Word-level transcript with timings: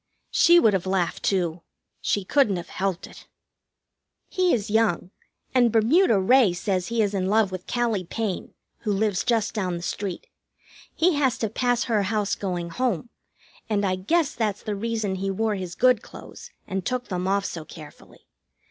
She 0.31 0.59
would 0.59 0.73
have 0.73 0.87
laughed, 0.87 1.21
too. 1.21 1.61
She 2.01 2.23
couldn't 2.23 2.55
have 2.55 2.69
helped 2.69 3.05
it. 3.05 3.27
He 4.29 4.51
is 4.51 4.71
young, 4.71 5.11
and 5.53 5.71
Bermuda 5.71 6.17
Ray 6.19 6.53
says 6.53 6.87
he 6.87 7.03
is 7.03 7.13
in 7.13 7.27
love 7.27 7.51
with 7.51 7.67
Callie 7.67 8.05
Payne, 8.05 8.55
who 8.79 8.91
lives 8.91 9.23
just 9.23 9.53
down 9.53 9.75
the 9.77 9.83
street. 9.83 10.25
He 10.95 11.13
has 11.17 11.37
to 11.37 11.49
pass 11.51 11.83
her 11.83 12.01
house 12.01 12.33
going 12.33 12.71
home, 12.71 13.09
and 13.69 13.85
I 13.85 13.95
guess 13.95 14.33
that's 14.33 14.63
the 14.63 14.75
reason 14.75 15.13
he 15.17 15.29
wore 15.29 15.53
his 15.53 15.75
good 15.75 16.01
clothes 16.01 16.49
and 16.65 16.83
took 16.83 17.09
them 17.09 17.27
off 17.27 17.45
so 17.45 17.63
carefully. 17.63 18.25